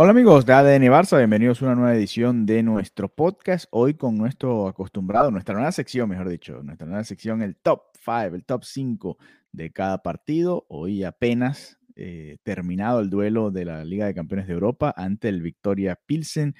Hola 0.00 0.12
amigos 0.12 0.46
de 0.46 0.52
ADN 0.52 0.84
Barça, 0.92 1.18
bienvenidos 1.18 1.60
a 1.60 1.64
una 1.64 1.74
nueva 1.74 1.92
edición 1.92 2.46
de 2.46 2.62
nuestro 2.62 3.08
podcast. 3.08 3.64
Hoy 3.72 3.94
con 3.94 4.16
nuestro 4.16 4.68
acostumbrado, 4.68 5.32
nuestra 5.32 5.56
nueva 5.56 5.72
sección, 5.72 6.08
mejor 6.08 6.28
dicho, 6.28 6.62
nuestra 6.62 6.86
nueva 6.86 7.02
sección, 7.02 7.42
el 7.42 7.56
top 7.56 7.82
5, 8.04 8.36
el 8.36 8.44
top 8.44 8.62
5 8.62 9.18
de 9.50 9.72
cada 9.72 10.00
partido. 10.04 10.66
Hoy 10.68 11.02
apenas 11.02 11.80
eh, 11.96 12.36
terminado 12.44 13.00
el 13.00 13.10
duelo 13.10 13.50
de 13.50 13.64
la 13.64 13.84
Liga 13.84 14.06
de 14.06 14.14
Campeones 14.14 14.46
de 14.46 14.52
Europa 14.52 14.94
ante 14.96 15.28
el 15.28 15.42
Victoria 15.42 15.98
Pilsen. 16.06 16.54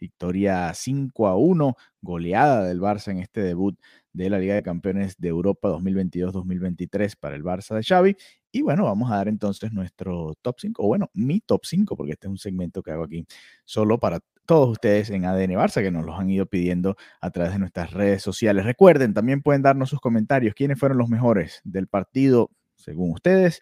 Victoria 0.00 0.72
5 0.74 1.28
a 1.28 1.36
1, 1.36 1.76
goleada 2.00 2.64
del 2.64 2.80
Barça 2.80 3.12
en 3.12 3.18
este 3.18 3.42
debut 3.42 3.78
de 4.12 4.30
la 4.30 4.38
Liga 4.38 4.54
de 4.54 4.62
Campeones 4.62 5.16
de 5.18 5.28
Europa 5.28 5.68
2022-2023 5.68 7.16
para 7.18 7.36
el 7.36 7.44
Barça 7.44 7.76
de 7.76 7.82
Xavi. 7.82 8.16
Y 8.50 8.62
bueno, 8.62 8.84
vamos 8.84 9.10
a 9.12 9.16
dar 9.16 9.28
entonces 9.28 9.72
nuestro 9.72 10.34
top 10.42 10.56
5, 10.58 10.82
o 10.82 10.86
bueno, 10.88 11.10
mi 11.14 11.40
top 11.40 11.64
5, 11.64 11.96
porque 11.96 12.12
este 12.12 12.26
es 12.26 12.30
un 12.30 12.38
segmento 12.38 12.82
que 12.82 12.90
hago 12.90 13.04
aquí 13.04 13.24
solo 13.64 14.00
para 14.00 14.20
todos 14.46 14.70
ustedes 14.70 15.10
en 15.10 15.26
ADN 15.26 15.52
Barça, 15.52 15.82
que 15.82 15.92
nos 15.92 16.04
los 16.04 16.18
han 16.18 16.28
ido 16.28 16.46
pidiendo 16.46 16.96
a 17.20 17.30
través 17.30 17.52
de 17.52 17.60
nuestras 17.60 17.92
redes 17.92 18.22
sociales. 18.22 18.64
Recuerden, 18.64 19.14
también 19.14 19.42
pueden 19.42 19.62
darnos 19.62 19.90
sus 19.90 20.00
comentarios, 20.00 20.54
quiénes 20.54 20.78
fueron 20.78 20.98
los 20.98 21.08
mejores 21.08 21.60
del 21.62 21.86
partido, 21.86 22.50
según 22.74 23.12
ustedes, 23.12 23.60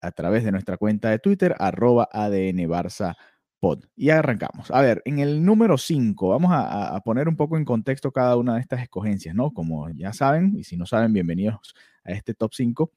a 0.00 0.12
través 0.12 0.44
de 0.44 0.52
nuestra 0.52 0.76
cuenta 0.76 1.10
de 1.10 1.18
Twitter, 1.18 1.56
arroba 1.58 2.08
ADN 2.12 2.68
Barça 2.68 3.16
Pod. 3.60 3.84
Y 3.96 4.10
arrancamos. 4.10 4.70
A 4.70 4.80
ver, 4.80 5.02
en 5.04 5.18
el 5.18 5.44
número 5.44 5.78
5, 5.78 6.28
vamos 6.28 6.52
a, 6.52 6.94
a, 6.94 7.00
poner 7.00 7.28
un 7.28 7.36
poco 7.36 7.56
en 7.56 7.64
contexto 7.64 8.12
cada 8.12 8.36
una 8.36 8.54
de 8.54 8.60
estas 8.60 8.82
escogencias, 8.82 9.34
¿no? 9.34 9.52
Como 9.52 9.90
ya 9.90 10.12
saben, 10.12 10.54
y 10.56 10.64
si 10.64 10.76
no 10.76 10.86
saben, 10.86 11.12
bienvenidos 11.12 11.74
a 12.04 12.12
este 12.12 12.34
top 12.34 12.52
5. 12.54 12.92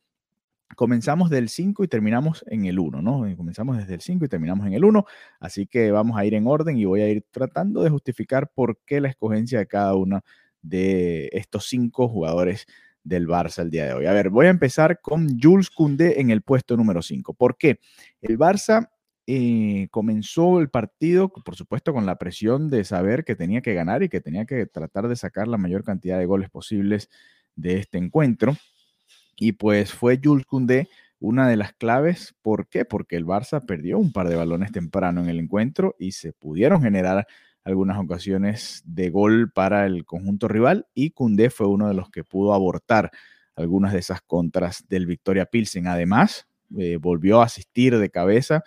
Comenzamos 0.76 1.30
del 1.30 1.50
5 1.50 1.84
y 1.84 1.88
terminamos 1.88 2.45
en 2.48 2.66
el 2.66 2.80
1, 2.80 3.02
¿no? 3.02 3.36
Comenzamos 3.36 3.78
desde 3.78 3.95
el 3.95 4.02
5 4.02 4.26
y 4.26 4.28
terminamos 4.30 4.66
en 4.67 4.73
el 4.73 4.86
1, 4.86 5.06
así 5.39 5.67
que 5.67 5.92
vamos 5.92 6.17
a 6.17 6.26
ir 6.26 6.34
en 6.34 6.48
orden 6.48 6.78
y 6.78 6.86
voy 6.86 7.02
a 7.02 7.09
ir 7.09 7.26
tratando 7.32 7.84
de 7.84 7.89
justificar 7.89 8.50
por 8.54 8.80
qué 8.86 9.02
la 9.02 9.09
escogencia 9.09 9.59
de 9.59 9.67
cada 9.67 9.95
uno 9.95 10.22
de 10.62 11.30
estos 11.34 11.67
cinco 11.67 12.08
jugadores 12.08 12.67
del 13.04 13.28
Barça 13.28 13.64
el 13.64 13.72
día 13.72 13.86
de 13.86 13.94
hoy. 13.94 14.06
A 14.06 14.14
ver, 14.14 14.30
voy 14.30 14.45
a 14.45 14.50
empezar 14.50 15.02
con 15.02 15.39
Jules 15.39 15.70
Koundé 15.70 16.22
en 16.22 16.30
el 16.30 16.42
puesto 16.44 16.78
número 16.78 17.02
5. 17.02 17.34
¿Por 17.34 17.58
qué? 17.58 17.80
El 18.22 18.38
Barça 18.38 18.91
comenzó 19.91 20.59
el 20.59 20.69
partido, 20.69 21.30
por 21.30 21.55
supuesto, 21.55 21.94
con 21.94 22.05
la 22.05 22.17
presión 22.17 22.69
de 22.69 22.83
saber 22.83 23.23
que 23.23 23.36
tenía 23.36 23.61
que 23.61 23.73
ganar 23.73 24.03
y 24.03 24.09
que 24.09 24.22
tenía 24.22 24.45
que 24.45 24.66
tratar 24.66 25.08
de 25.08 25.16
sacar 25.16 25.47
la 25.47 25.58
mayor 25.58 25.83
cantidad 25.83 26.19
de 26.19 26.25
goles 26.25 26.50
posibles 26.50 27.09
de 27.55 27.77
este 27.77 27.97
encuentro. 27.97 28.58
Y 29.38 29.53
pues 29.53 29.94
fue 29.94 30.19
Jules 30.22 30.45
Koundé 30.45 30.89
una 31.22 31.47
de 31.47 31.55
las 31.55 31.73
claves. 31.73 32.36
¿Por 32.42 32.67
qué? 32.67 32.83
Porque 32.83 33.15
el 33.15 33.26
Barça 33.26 33.65
perdió 33.65 33.99
un 33.99 34.11
par 34.11 34.27
de 34.27 34.36
balones 34.36 34.71
temprano 34.71 35.21
en 35.21 35.30
el 35.30 35.39
encuentro 35.39 35.95
y 35.99 36.11
se 36.11 36.33
pudieron 36.33 36.81
generar 36.81 37.27
algunas 37.64 37.99
ocasiones 37.99 38.81
de 38.86 39.11
gol 39.11 39.52
para 39.52 39.86
el 39.86 40.04
conjunto 40.04 40.48
rival 40.48 40.87
y 40.95 41.11
Koundé 41.11 41.52
fue 41.52 41.67
uno 41.67 41.87
de 41.87 41.93
los 41.93 42.10
que 42.10 42.23
pudo 42.23 42.55
abortar 42.55 43.11
algunas 43.55 43.93
de 43.93 43.99
esas 43.99 44.21
contras 44.21 44.87
del 44.89 45.05
Victoria 45.05 45.45
Pilsen. 45.45 45.87
Además, 45.87 46.48
eh, 46.77 46.98
volvió 46.98 47.42
a 47.42 47.45
asistir 47.45 47.98
de 47.98 48.10
cabeza 48.10 48.64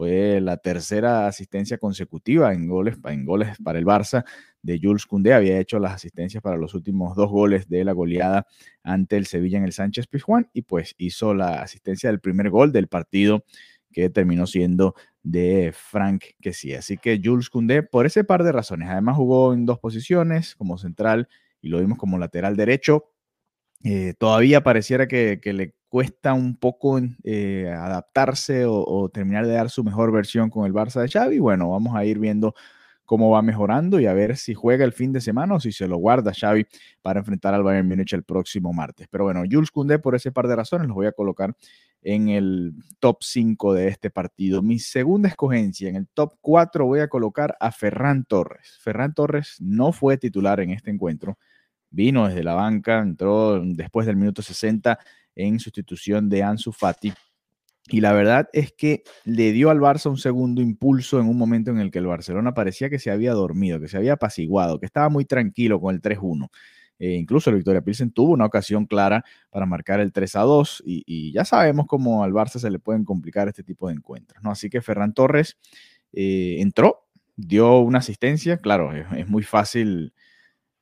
fue 0.00 0.40
la 0.40 0.56
tercera 0.56 1.26
asistencia 1.26 1.76
consecutiva 1.76 2.54
en 2.54 2.66
goles, 2.66 2.96
en 3.04 3.26
goles 3.26 3.58
para 3.62 3.78
el 3.78 3.84
Barça 3.84 4.24
de 4.62 4.80
Jules 4.82 5.04
Koundé. 5.04 5.34
Había 5.34 5.60
hecho 5.60 5.78
las 5.78 5.92
asistencias 5.92 6.42
para 6.42 6.56
los 6.56 6.72
últimos 6.72 7.14
dos 7.16 7.28
goles 7.28 7.68
de 7.68 7.84
la 7.84 7.92
goleada 7.92 8.46
ante 8.82 9.18
el 9.18 9.26
Sevilla 9.26 9.58
en 9.58 9.64
el 9.64 9.74
Sánchez 9.74 10.06
Pizjuán 10.06 10.48
y 10.54 10.62
pues 10.62 10.94
hizo 10.96 11.34
la 11.34 11.60
asistencia 11.60 12.08
del 12.08 12.18
primer 12.18 12.48
gol 12.48 12.72
del 12.72 12.88
partido 12.88 13.44
que 13.92 14.08
terminó 14.08 14.46
siendo 14.46 14.94
de 15.22 15.70
Frank 15.74 16.24
que 16.40 16.54
sí. 16.54 16.72
Así 16.72 16.96
que 16.96 17.20
Jules 17.22 17.50
Koundé, 17.50 17.82
por 17.82 18.06
ese 18.06 18.24
par 18.24 18.42
de 18.42 18.52
razones, 18.52 18.88
además 18.88 19.18
jugó 19.18 19.52
en 19.52 19.66
dos 19.66 19.80
posiciones, 19.80 20.54
como 20.54 20.78
central 20.78 21.28
y 21.60 21.68
lo 21.68 21.78
vimos 21.78 21.98
como 21.98 22.16
lateral 22.16 22.56
derecho. 22.56 23.10
Eh, 23.84 24.14
todavía 24.18 24.62
pareciera 24.62 25.06
que, 25.06 25.40
que, 25.42 25.52
le 25.52 25.74
cuesta 25.90 26.34
un 26.34 26.56
poco 26.56 27.00
eh, 27.24 27.68
adaptarse 27.68 28.64
o, 28.64 29.10
terminar 29.12 29.46
de 29.46 29.54
dar 29.54 29.70
su 29.70 29.84
mejor 29.84 30.12
versión 30.12 30.48
con 30.48 30.64
el 30.64 30.72
Barça 30.72 31.02
de 31.02 31.08
Xavi. 31.08 31.40
Bueno, 31.40 31.70
vamos 31.70 31.96
a 31.96 32.04
ir 32.04 32.20
viendo 32.20 32.54
cómo 33.04 33.28
va 33.30 33.42
mejorando 33.42 33.98
y 33.98 34.06
a 34.06 34.14
ver 34.14 34.36
si 34.36 34.54
juega 34.54 34.84
el 34.84 34.92
fin 34.92 35.12
de 35.12 35.20
semana 35.20 35.56
o 35.56 35.60
si 35.60 35.72
se 35.72 35.88
lo 35.88 35.96
guarda 35.96 36.32
Xavi 36.32 36.64
para 37.02 37.18
enfrentar 37.18 37.54
al 37.54 37.64
Bayern 37.64 37.88
Múnich 37.88 38.12
el 38.12 38.22
próximo 38.22 38.72
martes. 38.72 39.08
Pero 39.10 39.24
bueno, 39.24 39.42
Jules 39.50 39.72
Koundé 39.72 39.98
por 39.98 40.14
ese 40.14 40.30
par 40.30 40.46
de 40.46 40.54
razones 40.54 40.86
los 40.86 40.94
voy 40.94 41.06
a 41.06 41.12
colocar 41.12 41.56
en 42.02 42.28
el 42.28 42.72
top 43.00 43.18
5 43.22 43.74
de 43.74 43.88
este 43.88 44.10
partido. 44.10 44.62
Mi 44.62 44.78
segunda 44.78 45.28
escogencia, 45.28 45.88
en 45.88 45.96
el 45.96 46.06
top 46.06 46.34
4 46.40 46.86
voy 46.86 47.00
a 47.00 47.08
colocar 47.08 47.56
a 47.58 47.72
Ferran 47.72 48.24
Torres. 48.24 48.78
Ferran 48.80 49.12
Torres 49.12 49.56
no 49.58 49.90
fue 49.90 50.18
titular 50.18 50.60
en 50.60 50.70
este 50.70 50.92
encuentro. 50.92 51.36
Vino 51.90 52.28
desde 52.28 52.44
la 52.44 52.54
banca, 52.54 53.00
entró 53.00 53.60
después 53.60 54.06
del 54.06 54.14
minuto 54.14 54.40
60 54.40 55.00
en 55.34 55.60
sustitución 55.60 56.28
de 56.28 56.42
Ansu 56.42 56.72
Fati. 56.72 57.12
Y 57.88 58.00
la 58.00 58.12
verdad 58.12 58.48
es 58.52 58.72
que 58.72 59.02
le 59.24 59.52
dio 59.52 59.70
al 59.70 59.80
Barça 59.80 60.08
un 60.08 60.18
segundo 60.18 60.62
impulso 60.62 61.18
en 61.18 61.26
un 61.26 61.36
momento 61.36 61.70
en 61.70 61.78
el 61.78 61.90
que 61.90 61.98
el 61.98 62.06
Barcelona 62.06 62.54
parecía 62.54 62.88
que 62.88 62.98
se 62.98 63.10
había 63.10 63.32
dormido, 63.32 63.80
que 63.80 63.88
se 63.88 63.96
había 63.96 64.12
apaciguado, 64.12 64.78
que 64.78 64.86
estaba 64.86 65.08
muy 65.08 65.24
tranquilo 65.24 65.80
con 65.80 65.94
el 65.94 66.00
3-1. 66.00 66.48
Eh, 67.00 67.14
incluso 67.14 67.50
el 67.50 67.56
Victoria 67.56 67.80
Pilsen 67.80 68.12
tuvo 68.12 68.32
una 68.32 68.44
ocasión 68.44 68.84
clara 68.84 69.24
para 69.48 69.64
marcar 69.64 70.00
el 70.00 70.12
3 70.12 70.32
2 70.32 70.82
y, 70.84 71.02
y, 71.06 71.32
ya 71.32 71.46
sabemos 71.46 71.86
cómo 71.86 72.22
al 72.22 72.32
Barça 72.32 72.58
se 72.58 72.70
le 72.70 72.78
pueden 72.78 73.04
complicar 73.04 73.48
este 73.48 73.64
tipo 73.64 73.88
de 73.88 73.94
encuentros. 73.94 74.42
¿no? 74.42 74.50
Así 74.50 74.68
que 74.68 74.82
Ferran 74.82 75.14
Torres 75.14 75.56
eh, 76.12 76.56
entró, 76.58 77.06
dio 77.36 77.78
una 77.78 78.00
asistencia, 78.00 78.58
claro, 78.58 78.92
es 78.92 79.28
muy 79.28 79.42
fácil 79.42 80.12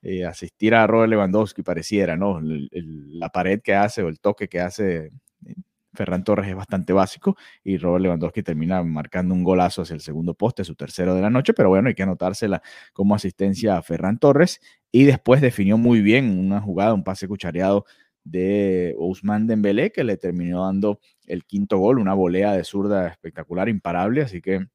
eh, 0.03 0.25
asistir 0.25 0.75
a 0.75 0.87
Robert 0.87 1.11
Lewandowski 1.11 1.63
pareciera, 1.63 2.17
¿no? 2.17 2.41
La 2.41 3.31
pared 3.31 3.61
que 3.61 3.75
hace 3.75 4.03
o 4.03 4.09
el 4.09 4.21
toque 4.21 4.49
que 4.49 4.61
hace 4.61 5.11
eh, 5.47 5.55
Ferran 5.93 6.23
Torres 6.23 6.49
es 6.49 6.55
bastante 6.55 6.93
básico 6.93 7.37
y 7.65 7.79
Robert 7.79 8.03
Lewandowski 8.03 8.43
termina 8.43 8.83
marcando 8.85 9.35
un 9.35 9.43
golazo 9.43 9.83
hacia 9.83 9.95
el 9.95 10.01
segundo 10.01 10.35
poste, 10.35 10.63
su 10.65 10.77
tercero 10.77 11.15
de 11.15 11.23
la 11.23 11.31
noche, 11.31 11.53
pero 11.53 11.69
bueno, 11.69 11.89
hay 11.89 11.95
que 11.95 12.05
anotársela 12.05 12.63
como 12.93 13.17
asistencia 13.17 13.77
a 13.77 13.83
Ferran 13.83 14.19
Torres 14.19 14.61
y 14.93 15.05
después 15.05 15.41
definió 15.41 15.79
muy 15.79 16.01
bien 16.01 16.39
una 16.39 16.61
jugada, 16.61 16.95
un 16.95 17.03
pase 17.05 17.27
cuchareado 17.27 17.85
de 18.23 18.95
Ousmane 18.99 19.47
Dembélé 19.47 19.91
que 19.91 20.05
le 20.05 20.17
terminó 20.17 20.67
dando 20.67 21.01
el 21.27 21.45
quinto 21.45 21.79
gol, 21.79 21.99
una 21.99 22.15
volea 22.15 22.53
de 22.53 22.63
zurda 22.63 23.09
espectacular, 23.09 23.69
imparable, 23.69 24.23
así 24.23 24.41
que 24.41 24.67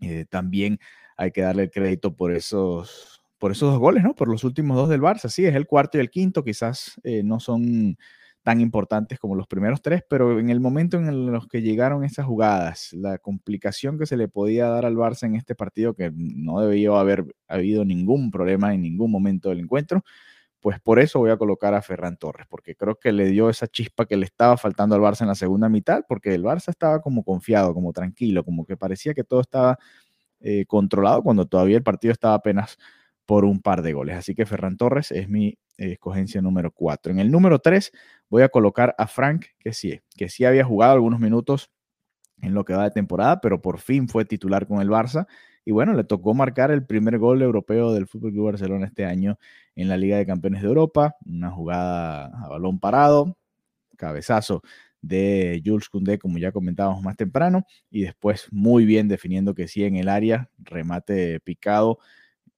eh, 0.00 0.24
también 0.28 0.78
hay 1.16 1.32
que 1.32 1.42
darle 1.42 1.64
el 1.64 1.70
crédito 1.70 2.16
por 2.16 2.32
esos 2.32 3.23
por 3.44 3.52
esos 3.52 3.72
dos 3.72 3.78
goles, 3.78 4.02
¿no? 4.02 4.14
Por 4.14 4.28
los 4.28 4.42
últimos 4.42 4.74
dos 4.74 4.88
del 4.88 5.02
Barça. 5.02 5.28
Sí, 5.28 5.44
es 5.44 5.54
el 5.54 5.66
cuarto 5.66 5.98
y 5.98 6.00
el 6.00 6.08
quinto, 6.08 6.42
quizás 6.42 6.98
eh, 7.04 7.22
no 7.22 7.40
son 7.40 7.98
tan 8.42 8.62
importantes 8.62 9.18
como 9.18 9.34
los 9.34 9.46
primeros 9.46 9.82
tres, 9.82 10.02
pero 10.08 10.40
en 10.40 10.48
el 10.48 10.60
momento 10.60 10.96
en 10.96 11.30
los 11.30 11.46
que 11.46 11.60
llegaron 11.60 12.04
esas 12.04 12.24
jugadas, 12.24 12.94
la 12.94 13.18
complicación 13.18 13.98
que 13.98 14.06
se 14.06 14.16
le 14.16 14.28
podía 14.28 14.68
dar 14.68 14.86
al 14.86 14.96
Barça 14.96 15.26
en 15.26 15.34
este 15.34 15.54
partido, 15.54 15.92
que 15.92 16.10
no 16.14 16.62
debió 16.62 16.96
haber 16.96 17.26
habido 17.46 17.84
ningún 17.84 18.30
problema 18.30 18.72
en 18.72 18.80
ningún 18.80 19.10
momento 19.10 19.50
del 19.50 19.60
encuentro, 19.60 20.04
pues 20.60 20.80
por 20.80 20.98
eso 20.98 21.18
voy 21.18 21.30
a 21.30 21.36
colocar 21.36 21.74
a 21.74 21.82
Ferran 21.82 22.16
Torres, 22.16 22.46
porque 22.48 22.74
creo 22.74 22.98
que 22.98 23.12
le 23.12 23.26
dio 23.26 23.50
esa 23.50 23.66
chispa 23.66 24.06
que 24.06 24.16
le 24.16 24.24
estaba 24.24 24.56
faltando 24.56 24.94
al 24.94 25.02
Barça 25.02 25.20
en 25.20 25.28
la 25.28 25.34
segunda 25.34 25.68
mitad, 25.68 26.04
porque 26.08 26.34
el 26.34 26.44
Barça 26.44 26.70
estaba 26.70 27.02
como 27.02 27.22
confiado, 27.22 27.74
como 27.74 27.92
tranquilo, 27.92 28.42
como 28.42 28.64
que 28.64 28.78
parecía 28.78 29.12
que 29.12 29.22
todo 29.22 29.42
estaba 29.42 29.78
eh, 30.40 30.64
controlado 30.66 31.22
cuando 31.22 31.44
todavía 31.46 31.76
el 31.76 31.82
partido 31.82 32.12
estaba 32.12 32.36
apenas 32.36 32.78
por 33.26 33.44
un 33.44 33.60
par 33.60 33.82
de 33.82 33.92
goles. 33.92 34.16
Así 34.16 34.34
que 34.34 34.46
Ferran 34.46 34.76
Torres 34.76 35.10
es 35.10 35.28
mi 35.28 35.48
eh, 35.78 35.92
escogencia 35.92 36.42
número 36.42 36.70
4. 36.72 37.12
En 37.12 37.18
el 37.18 37.30
número 37.30 37.58
3 37.58 37.92
voy 38.28 38.42
a 38.42 38.48
colocar 38.48 38.94
a 38.98 39.06
Frank, 39.06 39.46
que 39.58 39.72
sí, 39.72 40.00
que 40.16 40.28
sí 40.28 40.44
había 40.44 40.64
jugado 40.64 40.92
algunos 40.92 41.20
minutos 41.20 41.70
en 42.42 42.54
lo 42.54 42.64
que 42.64 42.74
va 42.74 42.84
de 42.84 42.90
temporada, 42.90 43.40
pero 43.40 43.62
por 43.62 43.78
fin 43.78 44.08
fue 44.08 44.24
titular 44.24 44.66
con 44.66 44.80
el 44.80 44.88
Barça, 44.90 45.26
Y 45.64 45.72
bueno, 45.72 45.94
le 45.94 46.04
tocó 46.04 46.34
marcar 46.34 46.70
el 46.70 46.84
primer 46.84 47.18
gol 47.18 47.40
europeo 47.42 47.92
del 47.94 48.06
Fútbol 48.06 48.32
Club 48.32 48.46
Barcelona 48.46 48.86
este 48.86 49.06
año 49.06 49.38
en 49.74 49.88
la 49.88 49.96
Liga 49.96 50.18
de 50.18 50.26
Campeones 50.26 50.60
de 50.62 50.68
Europa. 50.68 51.16
Una 51.24 51.50
jugada 51.50 52.26
a 52.26 52.48
balón 52.48 52.78
parado, 52.80 53.38
cabezazo 53.96 54.62
de 55.00 55.62
Jules 55.64 55.88
Koundé, 55.88 56.18
como 56.18 56.38
ya 56.38 56.52
comentábamos 56.52 57.02
más 57.02 57.16
temprano, 57.16 57.66
y 57.90 58.02
después 58.02 58.48
muy 58.50 58.84
bien 58.84 59.08
definiendo 59.08 59.54
que 59.54 59.68
sí 59.68 59.84
en 59.84 59.96
el 59.96 60.08
área, 60.08 60.50
remate 60.58 61.40
picado 61.40 61.98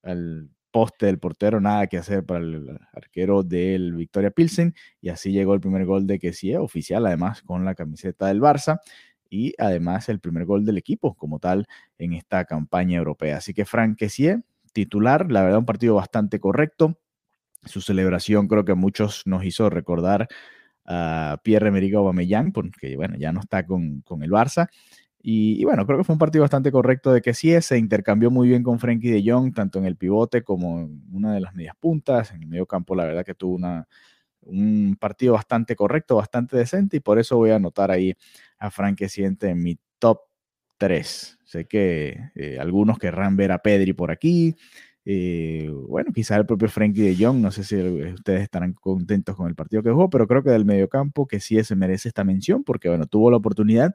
al 0.03 0.49
poste 0.77 1.07
del 1.07 1.17
portero, 1.17 1.59
nada 1.59 1.87
que 1.87 1.97
hacer 1.97 2.23
para 2.23 2.41
el 2.41 2.77
arquero 2.93 3.41
del 3.41 3.95
Victoria 3.95 4.29
Pilsen, 4.29 4.75
y 5.01 5.09
así 5.09 5.31
llegó 5.31 5.55
el 5.55 5.59
primer 5.59 5.87
gol 5.87 6.05
de 6.05 6.19
sí, 6.33 6.53
oficial, 6.53 7.07
además 7.07 7.41
con 7.41 7.65
la 7.65 7.73
camiseta 7.73 8.27
del 8.27 8.39
Barça, 8.39 8.79
y 9.27 9.55
además 9.57 10.07
el 10.07 10.19
primer 10.19 10.45
gol 10.45 10.65
del 10.65 10.77
equipo 10.77 11.15
como 11.15 11.39
tal 11.39 11.65
en 11.97 12.13
esta 12.13 12.45
campaña 12.45 12.99
europea. 12.99 13.37
Así 13.37 13.55
que 13.55 13.65
Frank 13.65 13.97
Kessie, 13.97 14.43
titular, 14.71 15.31
la 15.31 15.41
verdad 15.41 15.57
un 15.57 15.65
partido 15.65 15.95
bastante 15.95 16.39
correcto. 16.39 16.99
Su 17.65 17.81
celebración 17.81 18.47
creo 18.47 18.63
que 18.63 18.75
muchos 18.75 19.23
nos 19.25 19.45
hizo 19.45 19.71
recordar 19.71 20.27
a 20.85 21.39
Pierre-Emerick 21.43 21.95
Aubameyang, 21.95 22.51
porque 22.51 22.95
bueno, 22.95 23.15
ya 23.17 23.31
no 23.31 23.39
está 23.39 23.65
con, 23.65 24.01
con 24.01 24.21
el 24.21 24.29
Barça. 24.29 24.69
Y, 25.21 25.63
bueno, 25.65 25.85
creo 25.85 25.97
que 25.97 26.03
fue 26.03 26.13
un 26.13 26.19
partido 26.19 26.43
bastante 26.43 26.71
correcto 26.71 27.11
de 27.11 27.21
que 27.21 27.33
sí, 27.33 27.59
se 27.61 27.77
intercambió 27.77 28.31
muy 28.31 28.47
bien 28.47 28.63
con 28.63 28.79
Frenkie 28.79 29.09
de 29.11 29.23
Jong, 29.29 29.53
tanto 29.53 29.79
en 29.79 29.85
el 29.85 29.97
pivote 29.97 30.43
como 30.43 30.79
en 30.81 31.01
una 31.11 31.33
de 31.33 31.41
las 31.41 31.53
medias 31.53 31.75
puntas. 31.79 32.31
En 32.31 32.43
el 32.43 32.47
medio 32.47 32.65
campo, 32.65 32.95
la 32.95 33.05
verdad 33.05 33.25
que 33.25 33.33
tuvo 33.35 33.55
una, 33.55 33.87
un 34.41 34.97
partido 34.99 35.33
bastante 35.33 35.75
correcto, 35.75 36.15
bastante 36.15 36.57
decente, 36.57 36.97
y 36.97 36.99
por 37.01 37.19
eso 37.19 37.37
voy 37.37 37.51
a 37.51 37.55
anotar 37.57 37.91
ahí 37.91 38.15
a 38.57 38.71
Frank 38.71 39.03
Siente 39.07 39.49
en 39.49 39.61
mi 39.61 39.77
top 39.99 40.21
3. 40.77 41.39
Sé 41.45 41.65
que 41.65 42.31
eh, 42.35 42.57
algunos 42.59 42.99
querrán 42.99 43.35
ver 43.37 43.51
a 43.51 43.59
Pedri 43.59 43.93
por 43.93 44.11
aquí, 44.11 44.55
eh, 45.09 45.69
bueno, 45.87 46.11
quizá 46.13 46.35
el 46.35 46.45
propio 46.45 46.67
Frankie 46.67 47.01
de 47.01 47.15
Jong, 47.15 47.37
no 47.39 47.49
sé 47.49 47.63
si 47.63 47.77
ustedes 47.77 48.41
estarán 48.41 48.73
contentos 48.73 49.37
con 49.37 49.47
el 49.47 49.55
partido 49.55 49.81
que 49.81 49.89
jugó, 49.89 50.09
pero 50.09 50.27
creo 50.27 50.43
que 50.43 50.49
del 50.49 50.65
mediocampo 50.65 51.27
que 51.27 51.39
sí 51.39 51.63
se 51.63 51.77
merece 51.77 52.09
esta 52.09 52.25
mención 52.25 52.65
porque, 52.65 52.89
bueno, 52.89 53.05
tuvo 53.05 53.31
la 53.31 53.37
oportunidad 53.37 53.93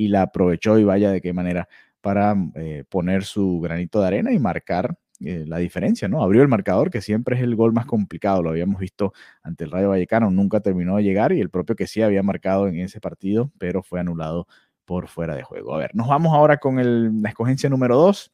y 0.00 0.08
la 0.08 0.22
aprovechó 0.22 0.78
y 0.78 0.84
vaya 0.84 1.10
de 1.10 1.20
qué 1.20 1.34
manera 1.34 1.68
para 2.00 2.34
eh, 2.54 2.84
poner 2.88 3.24
su 3.24 3.60
granito 3.60 4.00
de 4.00 4.06
arena 4.06 4.32
y 4.32 4.38
marcar 4.38 4.96
eh, 5.22 5.44
la 5.46 5.58
diferencia, 5.58 6.08
¿no? 6.08 6.22
Abrió 6.22 6.40
el 6.40 6.48
marcador, 6.48 6.90
que 6.90 7.02
siempre 7.02 7.36
es 7.36 7.42
el 7.42 7.54
gol 7.54 7.74
más 7.74 7.84
complicado, 7.84 8.42
lo 8.42 8.48
habíamos 8.48 8.80
visto 8.80 9.12
ante 9.42 9.64
el 9.64 9.70
Rayo 9.70 9.90
Vallecano, 9.90 10.30
nunca 10.30 10.60
terminó 10.60 10.96
de 10.96 11.02
llegar 11.02 11.32
y 11.32 11.40
el 11.42 11.50
propio 11.50 11.76
que 11.76 11.86
sí 11.86 12.00
había 12.00 12.22
marcado 12.22 12.66
en 12.66 12.80
ese 12.80 12.98
partido, 12.98 13.52
pero 13.58 13.82
fue 13.82 14.00
anulado 14.00 14.46
por 14.86 15.08
fuera 15.08 15.36
de 15.36 15.42
juego. 15.42 15.74
A 15.74 15.78
ver, 15.78 15.90
nos 15.94 16.08
vamos 16.08 16.32
ahora 16.32 16.56
con 16.56 17.22
la 17.22 17.28
escogencia 17.28 17.68
número 17.68 17.96
2 17.96 18.32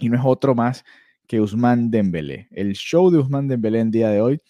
y 0.00 0.08
no 0.08 0.16
es 0.18 0.22
otro 0.24 0.56
más 0.56 0.84
que 1.28 1.40
Usman 1.40 1.92
Dembélé. 1.92 2.48
El 2.50 2.72
show 2.72 3.08
de 3.12 3.18
Usman 3.18 3.46
Dembélé 3.46 3.78
en 3.78 3.92
día 3.92 4.08
de 4.08 4.20
hoy, 4.20 4.42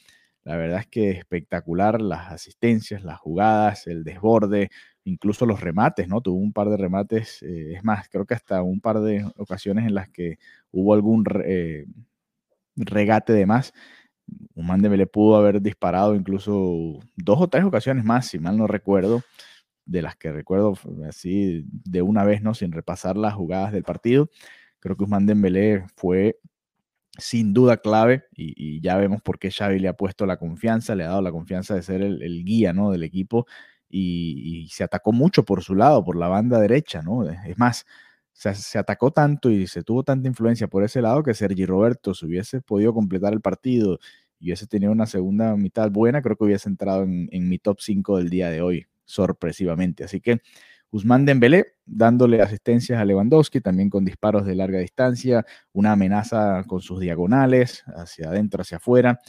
la 0.44 0.56
verdad 0.56 0.80
es 0.80 0.86
que 0.86 1.10
espectacular, 1.10 2.00
las 2.00 2.32
asistencias, 2.32 3.04
las 3.04 3.18
jugadas, 3.18 3.86
el 3.86 4.02
desborde, 4.02 4.70
incluso 5.08 5.46
los 5.46 5.60
remates, 5.60 6.08
¿no? 6.08 6.20
Tuvo 6.20 6.38
un 6.38 6.52
par 6.52 6.68
de 6.68 6.76
remates, 6.76 7.42
eh, 7.42 7.74
es 7.74 7.84
más, 7.84 8.08
creo 8.08 8.26
que 8.26 8.34
hasta 8.34 8.62
un 8.62 8.80
par 8.80 9.00
de 9.00 9.24
ocasiones 9.36 9.86
en 9.86 9.94
las 9.94 10.08
que 10.08 10.38
hubo 10.70 10.94
algún 10.94 11.24
eh, 11.44 11.86
regate 12.76 13.32
de 13.32 13.46
más. 13.46 13.72
Usman 14.54 14.82
Dembélé 14.82 15.06
pudo 15.06 15.36
haber 15.36 15.62
disparado 15.62 16.14
incluso 16.14 16.98
dos 17.16 17.40
o 17.40 17.48
tres 17.48 17.64
ocasiones 17.64 18.04
más, 18.04 18.26
si 18.26 18.38
mal 18.38 18.58
no 18.58 18.66
recuerdo, 18.66 19.22
de 19.86 20.02
las 20.02 20.16
que 20.16 20.32
recuerdo 20.32 20.74
así 21.08 21.64
de 21.66 22.02
una 22.02 22.24
vez, 22.24 22.42
¿no? 22.42 22.54
Sin 22.54 22.72
repasar 22.72 23.16
las 23.16 23.34
jugadas 23.34 23.72
del 23.72 23.84
partido. 23.84 24.30
Creo 24.80 24.96
que 24.96 25.04
Usman 25.04 25.26
Dembélé 25.26 25.84
fue 25.96 26.38
sin 27.18 27.52
duda 27.52 27.78
clave 27.78 28.24
y, 28.32 28.80
ya 28.80 28.96
vemos 28.96 29.22
por 29.22 29.38
qué 29.38 29.50
Xavi 29.50 29.80
le 29.80 29.88
ha 29.88 29.94
puesto 29.94 30.24
la 30.26 30.36
confianza, 30.36 30.94
le 30.94 31.04
ha 31.04 31.08
dado 31.08 31.22
la 31.22 31.32
confianza 31.32 31.74
de 31.74 31.82
ser 31.82 32.02
el, 32.02 32.44
guía 32.44 32.72
¿no? 32.72 32.90
del 32.92 33.02
equipo 33.02 33.46
y, 33.88 34.68
se 34.70 34.84
atacó 34.84 35.12
mucho 35.12 35.44
por 35.44 35.62
su 35.62 35.74
lado, 35.74 36.04
por 36.04 36.16
la 36.16 36.28
banda 36.28 36.60
derecha, 36.60 37.02
¿no? 37.02 37.28
Es 37.28 37.58
más, 37.58 37.86
se, 38.32 38.78
atacó 38.78 39.10
tanto 39.10 39.50
y 39.50 39.66
se 39.66 39.82
tuvo 39.82 40.04
tanta 40.04 40.28
influencia 40.28 40.68
por 40.68 40.84
ese 40.84 41.02
lado 41.02 41.22
que 41.22 41.34
Sergi 41.34 41.66
Roberto, 41.66 42.14
si 42.14 42.26
hubiese 42.26 42.60
podido 42.60 42.94
completar 42.94 43.32
el 43.32 43.40
partido 43.40 43.98
y 44.38 44.46
hubiese 44.46 44.66
tenido 44.66 44.92
una 44.92 45.06
segunda 45.06 45.56
mitad 45.56 45.90
buena, 45.90 46.22
creo 46.22 46.36
que 46.36 46.44
hubiese 46.44 46.68
entrado 46.68 47.02
en, 47.02 47.28
en 47.32 47.48
mi 47.48 47.58
top 47.58 47.80
5 47.80 48.18
del 48.18 48.30
día 48.30 48.50
de 48.50 48.62
hoy, 48.62 48.86
sorpresivamente. 49.04 50.04
Así 50.04 50.20
que 50.20 50.40
Guzmán 50.90 51.26
Dembélé 51.26 51.74
dándole 51.84 52.40
asistencias 52.40 53.00
a 53.00 53.04
Lewandowski, 53.04 53.60
también 53.60 53.90
con 53.90 54.04
disparos 54.04 54.46
de 54.46 54.54
larga 54.54 54.78
distancia, 54.78 55.44
una 55.72 55.92
amenaza 55.92 56.64
con 56.66 56.80
sus 56.80 57.00
diagonales, 57.00 57.84
hacia 57.94 58.28
adentro, 58.28 58.62
hacia 58.62 58.78
afuera, 58.78 59.20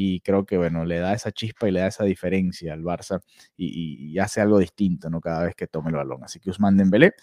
y 0.00 0.20
creo 0.20 0.46
que, 0.46 0.56
bueno, 0.56 0.84
le 0.84 1.00
da 1.00 1.12
esa 1.12 1.32
chispa 1.32 1.68
y 1.68 1.72
le 1.72 1.80
da 1.80 1.88
esa 1.88 2.04
diferencia 2.04 2.72
al 2.72 2.84
Barça 2.84 3.20
y, 3.56 4.16
hace 4.20 4.40
algo 4.40 4.60
distinto, 4.60 5.10
¿no? 5.10 5.20
Cada 5.20 5.42
vez 5.42 5.56
que 5.56 5.66
tome 5.66 5.90
el 5.90 5.96
balón. 5.96 6.22
Así 6.22 6.38
que 6.38 6.50
Guzmán 6.50 6.76
Dembélé 6.76 7.14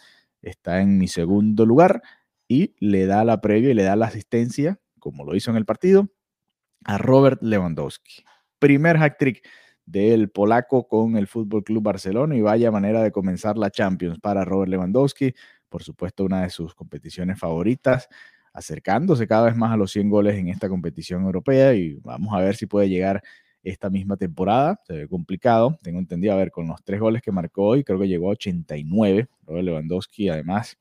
está 0.42 0.82
en 0.82 0.98
mi 0.98 1.08
segundo 1.08 1.66
lugar 1.66 2.02
y 2.50 2.76
le 2.80 3.06
da 3.06 3.24
la 3.24 3.40
previa 3.40 3.72
y 3.72 3.76
le 3.76 3.84
da 3.84 3.96
la 3.96 4.08
asistencia, 4.08 4.78
como 5.00 5.24
lo 5.24 5.38
hizo 5.38 5.52
en 5.52 5.56
el 5.56 5.64
partido, 5.64 6.10
a 6.84 6.98
Robert 6.98 7.42
Lewandowski. 7.42 8.26
Primer 8.60 8.98
hack 8.98 9.18
trick 9.20 9.48
del 9.86 10.30
polaco 10.30 10.90
con 10.90 11.16
el 11.16 11.28
Fútbol 11.28 11.64
Club 11.64 11.82
Barcelona 11.82 12.36
y 12.36 12.42
vaya 12.42 12.72
manera 12.72 13.02
de 13.02 13.14
comenzar 13.14 13.58
la 13.58 13.72
Champions 13.72 14.20
para 14.20 14.44
Robert 14.44 14.70
Lewandowski, 14.70 15.34
por 15.70 15.82
supuesto 15.82 16.26
una 16.26 16.42
de 16.42 16.50
sus 16.50 16.76
competiciones 16.76 17.40
favoritas, 17.40 18.10
acercándose 18.56 19.28
cada 19.28 19.48
vez 19.48 19.56
más 19.58 19.74
a 19.74 19.78
los 19.78 19.92
100 19.92 20.10
goles 20.10 20.36
en 20.36 20.48
esta 20.48 20.70
competición 20.70 21.24
europea 21.24 21.74
y 21.74 21.96
vamos 21.96 22.34
a 22.34 22.40
ver 22.40 22.56
si 22.56 22.66
puede 22.66 22.88
llegar 22.88 23.22
esta 23.64 23.90
misma 23.90 24.16
temporada. 24.16 24.80
Se 24.88 24.94
ve 24.94 25.08
complicado, 25.10 25.78
tengo 25.84 26.00
entendido, 26.00 26.34
a 26.34 26.38
ver, 26.38 26.52
con 26.52 26.66
los 26.68 26.82
tres 26.82 27.02
goles 27.02 27.22
que 27.22 27.34
marcó 27.34 27.64
hoy, 27.64 27.84
creo 27.84 28.00
que 28.00 28.08
llegó 28.08 28.30
a 28.30 28.32
89. 28.32 29.28
Robert 29.46 29.66
Lewandowski, 29.66 30.30
además, 30.30 30.78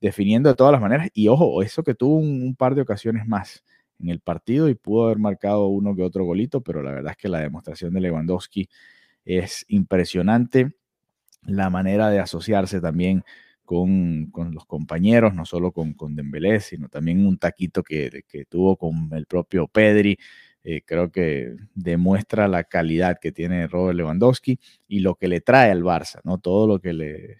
definiendo 0.00 0.48
de 0.48 0.56
todas 0.56 0.72
las 0.72 0.80
maneras. 0.80 1.10
Y 1.14 1.28
ojo, 1.28 1.62
eso 1.62 1.84
que 1.84 1.94
tuvo 1.94 2.16
un 2.16 2.56
par 2.56 2.74
de 2.74 2.82
ocasiones 2.82 3.24
más 3.28 3.62
en 4.00 4.08
el 4.08 4.18
partido 4.18 4.68
y 4.68 4.74
pudo 4.74 5.04
haber 5.04 5.18
marcado 5.18 5.68
uno 5.68 5.94
que 5.94 6.02
otro 6.02 6.24
golito, 6.24 6.60
pero 6.60 6.82
la 6.82 6.90
verdad 6.90 7.12
es 7.12 7.16
que 7.18 7.28
la 7.28 7.38
demostración 7.38 7.94
de 7.94 8.00
Lewandowski 8.00 8.68
es 9.24 9.64
impresionante. 9.68 10.72
La 11.42 11.70
manera 11.70 12.10
de 12.10 12.18
asociarse 12.18 12.80
también 12.80 13.22
con, 13.64 14.30
los 14.52 14.66
compañeros, 14.66 15.34
no 15.34 15.44
solo 15.44 15.72
con, 15.72 15.94
con 15.94 16.14
Dembélé, 16.14 16.60
sino 16.60 16.88
también 16.88 17.26
un 17.26 17.38
taquito 17.38 17.82
que, 17.82 18.24
que 18.28 18.44
tuvo 18.44 18.76
con 18.76 19.10
el 19.12 19.26
propio 19.26 19.68
Pedri. 19.68 20.18
Eh, 20.64 20.82
creo 20.84 21.10
que 21.10 21.56
demuestra 21.74 22.46
la 22.46 22.64
calidad 22.64 23.18
que 23.20 23.32
tiene 23.32 23.66
Robert 23.66 23.96
Lewandowski 23.96 24.60
y 24.86 25.00
lo 25.00 25.16
que 25.16 25.26
le 25.28 25.40
trae 25.40 25.72
al 25.72 25.82
Barça, 25.82 26.20
¿no? 26.22 26.38
Todo 26.38 26.68
lo 26.68 26.80
que 26.80 26.92
le, 26.92 27.38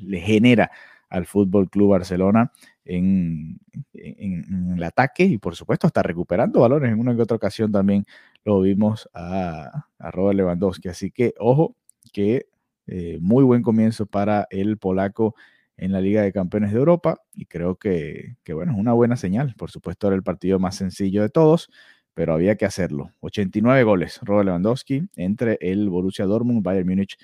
le 0.00 0.20
genera 0.20 0.70
al 1.08 1.26
Fútbol 1.26 1.68
Club 1.68 1.90
Barcelona 1.90 2.50
en, 2.84 3.60
el 3.92 4.82
ataque 4.82 5.24
y 5.24 5.38
por 5.38 5.54
supuesto 5.54 5.86
está 5.86 6.02
recuperando 6.02 6.60
valores. 6.60 6.90
En 6.90 6.98
una 6.98 7.14
que 7.14 7.22
otra 7.22 7.36
ocasión 7.36 7.70
también 7.70 8.04
lo 8.44 8.60
vimos 8.60 9.08
a, 9.14 9.86
Robert 9.98 10.36
Lewandowski. 10.36 10.88
Así 10.88 11.10
que 11.10 11.34
ojo 11.38 11.76
que 12.12 12.46
eh, 12.86 13.18
muy 13.20 13.44
buen 13.44 13.62
comienzo 13.62 14.06
para 14.06 14.46
el 14.50 14.78
polaco 14.78 15.34
en 15.76 15.92
la 15.92 16.00
Liga 16.00 16.22
de 16.22 16.32
Campeones 16.32 16.72
de 16.72 16.78
Europa 16.78 17.22
y 17.34 17.46
creo 17.46 17.76
que, 17.76 18.36
que, 18.44 18.54
bueno, 18.54 18.72
es 18.72 18.78
una 18.78 18.92
buena 18.92 19.16
señal. 19.16 19.54
Por 19.56 19.70
supuesto 19.70 20.06
era 20.06 20.16
el 20.16 20.22
partido 20.22 20.58
más 20.58 20.76
sencillo 20.76 21.22
de 21.22 21.28
todos, 21.28 21.70
pero 22.14 22.34
había 22.34 22.56
que 22.56 22.66
hacerlo. 22.66 23.12
89 23.20 23.82
goles 23.84 24.20
Robert 24.22 24.46
Lewandowski 24.46 25.08
entre 25.16 25.58
el 25.60 25.88
Borussia 25.88 26.26
Dortmund, 26.26 26.62
Bayern 26.62 26.88
Múnich 26.88 27.16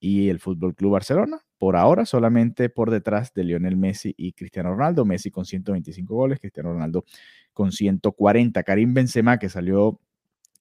y 0.00 0.28
el 0.28 0.38
Fútbol 0.38 0.74
Club 0.74 0.92
Barcelona. 0.92 1.40
Por 1.58 1.76
ahora, 1.76 2.04
solamente 2.04 2.68
por 2.68 2.90
detrás 2.90 3.32
de 3.32 3.44
Lionel 3.44 3.76
Messi 3.76 4.14
y 4.18 4.32
Cristiano 4.32 4.70
Ronaldo. 4.70 5.04
Messi 5.06 5.30
con 5.30 5.46
125 5.46 6.14
goles, 6.14 6.40
Cristiano 6.40 6.72
Ronaldo 6.72 7.04
con 7.54 7.72
140. 7.72 8.62
Karim 8.64 8.92
Benzema, 8.92 9.38
que 9.38 9.48
salió 9.48 9.98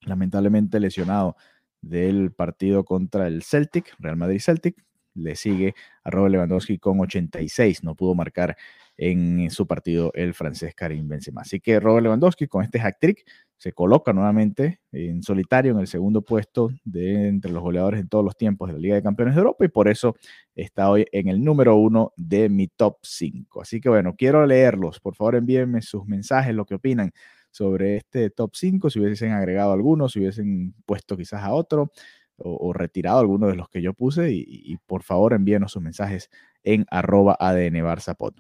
lamentablemente 0.06 0.80
lesionado 0.80 1.36
del 1.84 2.32
partido 2.32 2.84
contra 2.84 3.28
el 3.28 3.44
Celtic, 3.44 3.94
Real 4.00 4.18
Madrid 4.18 4.40
Celtic, 4.40 4.84
le 5.14 5.36
sigue 5.36 5.76
a 6.04 6.10
Robert 6.10 6.32
Lewandowski 6.32 6.80
con 6.80 7.00
86. 7.00 7.84
No 7.84 7.94
pudo 7.94 8.16
marcar 8.16 8.58
en 8.98 9.50
su 9.52 9.68
partido 9.68 10.12
el 10.14 10.34
francés 10.34 10.74
Karim 10.76 11.08
Benzema. 11.08 11.42
Así 11.42 11.60
que 11.60 11.80
Robert 11.80 12.04
Lewandowski 12.04 12.48
con 12.48 12.64
este 12.64 12.80
hack 12.80 12.98
trick 13.00 13.26
se 13.58 13.72
coloca 13.72 14.12
nuevamente 14.12 14.82
en 14.92 15.24
solitario 15.24 15.72
en 15.72 15.80
el 15.80 15.88
segundo 15.88 16.22
puesto 16.22 16.70
de 16.84 17.28
entre 17.28 17.52
los 17.52 17.62
goleadores 17.62 18.02
en 18.02 18.10
todos 18.10 18.26
los 18.26 18.36
tiempos 18.36 18.68
de 18.68 18.74
la 18.74 18.80
Liga 18.80 18.96
de 18.96 19.04
Campeones 19.04 19.36
de 19.36 19.40
Europa 19.40 19.66
y 19.66 19.70
por 19.70 19.88
eso 19.88 20.16
está 20.56 20.90
hoy 20.90 21.06
en 21.12 21.30
el 21.30 21.44
número 21.44 21.76
uno 21.76 22.14
de 22.18 22.50
mi 22.50 22.68
top 22.68 22.98
5. 23.04 23.62
Así 23.62 23.80
que 23.80 23.90
bueno, 23.90 24.16
quiero 24.18 24.46
leerlos. 24.46 25.00
Por 25.00 25.16
favor, 25.16 25.36
envíenme 25.36 25.82
sus 25.82 26.06
mensajes, 26.06 26.54
lo 26.54 26.66
que 26.66 26.76
opinan 26.76 27.12
sobre 27.54 27.98
este 27.98 28.32
top 28.32 28.56
5, 28.56 28.90
si 28.90 29.00
hubiesen 29.00 29.32
agregado 29.32 29.74
algunos, 29.74 30.14
si 30.14 30.20
hubiesen 30.20 30.74
puesto 30.86 31.16
quizás 31.16 31.44
a 31.44 31.54
otro. 31.54 31.92
o, 32.38 32.74
retirado 32.74 33.20
alguno 33.20 33.48
de 33.48 33.56
los 33.56 33.70
que 33.70 33.82
yo 33.82 33.94
puse 33.94 34.32
y, 34.34 34.78
por 34.88 35.04
favor 35.04 35.34
envíenos 35.34 35.72
sus 35.74 35.84
mensajes 35.84 36.30
en 36.64 36.86
arroba 36.90 37.38
ADN 37.40 37.76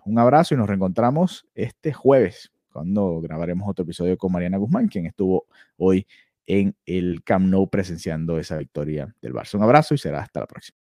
Un 0.06 0.20
abrazo 0.20 0.56
y 0.56 0.58
nos 0.58 0.68
reencontramos 0.68 1.46
este 1.54 1.94
jueves 1.94 2.52
cuando 2.72 3.22
grabaremos 3.22 3.70
otro 3.70 3.84
episodio 3.84 4.18
con 4.18 4.32
Mariana 4.32 4.58
Guzmán, 4.58 4.88
quien 4.88 5.06
estuvo 5.06 5.46
hoy 5.78 6.08
en 6.48 6.76
el 6.86 7.24
Camp 7.24 7.46
Nou 7.46 7.70
presenciando 7.70 8.40
esa 8.40 8.58
victoria 8.58 9.16
del 9.22 9.34
Barça. 9.34 9.56
Un 9.56 9.64
abrazo 9.64 9.94
y 9.94 9.98
será 10.00 10.22
hasta 10.22 10.42
la 10.42 10.48
próxima. 10.48 10.83